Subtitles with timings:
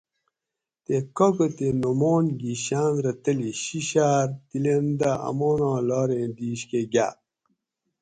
[0.83, 7.15] تے کاکا تے نعمان گھی شاۤن رہ تلی شِشاۤر تِلیندہ اماناں لاریں دِیش کہ گاۤ